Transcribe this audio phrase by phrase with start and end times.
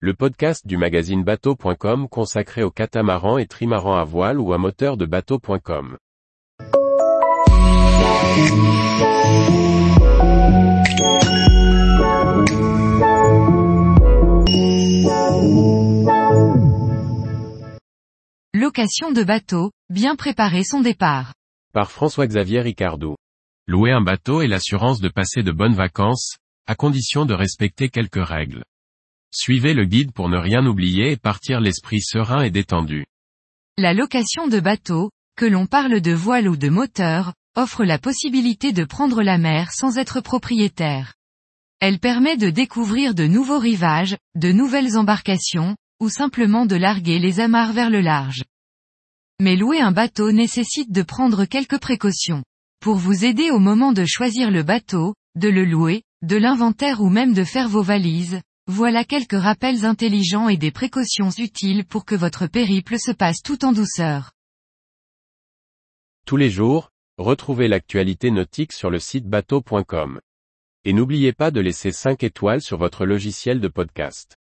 [0.00, 4.98] le podcast du magazine bateau.com consacré aux catamarans et trimarans à voile ou à moteur
[4.98, 5.96] de bateau.com.
[18.52, 21.32] Location de bateau, bien préparer son départ.
[21.72, 23.16] Par François-Xavier Ricardou.
[23.66, 26.36] Louer un bateau est l'assurance de passer de bonnes vacances,
[26.66, 28.62] à condition de respecter quelques règles.
[29.30, 33.06] Suivez le guide pour ne rien oublier et partir l'esprit serein et détendu.
[33.78, 38.72] La location de bateau, que l'on parle de voile ou de moteur, offre la possibilité
[38.72, 41.14] de prendre la mer sans être propriétaire.
[41.80, 47.40] Elle permet de découvrir de nouveaux rivages, de nouvelles embarcations, ou simplement de larguer les
[47.40, 48.44] amarres vers le large.
[49.40, 52.44] Mais louer un bateau nécessite de prendre quelques précautions.
[52.80, 57.10] Pour vous aider au moment de choisir le bateau, de le louer, de l'inventaire ou
[57.10, 62.14] même de faire vos valises, voilà quelques rappels intelligents et des précautions utiles pour que
[62.14, 64.32] votre périple se passe tout en douceur.
[66.26, 70.20] Tous les jours, retrouvez l'actualité nautique sur le site bateau.com.
[70.84, 74.36] Et n'oubliez pas de laisser 5 étoiles sur votre logiciel de podcast.